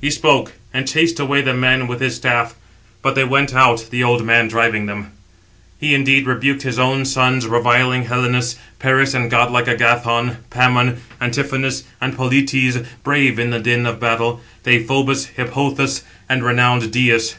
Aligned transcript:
He 0.00 0.10
spoke; 0.10 0.52
and 0.72 0.88
chased 0.88 1.20
away 1.20 1.42
the 1.42 1.52
men 1.52 1.86
with 1.86 2.00
his 2.00 2.16
staff; 2.16 2.54
but 3.02 3.14
they 3.14 3.24
went 3.24 3.54
out, 3.54 3.88
the 3.90 4.02
old 4.02 4.24
man 4.24 4.48
driving 4.48 4.86
[them]. 4.86 5.08
He 5.78 5.94
indeed 5.94 6.26
rebuked 6.26 6.62
his 6.62 6.78
own 6.78 7.04
sons, 7.04 7.46
reviling 7.46 8.06
Helenus, 8.06 8.56
Paris, 8.78 9.12
and 9.12 9.30
godlike 9.30 9.68
Agathon, 9.68 10.38
Pammon, 10.48 11.00
Antiphonus, 11.20 11.84
and 12.00 12.16
Polites, 12.16 12.78
brave 13.02 13.38
in 13.38 13.50
the 13.50 13.60
din 13.60 13.84
of 13.84 14.00
battle, 14.00 14.40
Deïphobus, 14.64 15.28
Hippothous, 15.36 16.00
and 16.30 16.42
renowned 16.42 16.84
Dius. 16.90 17.34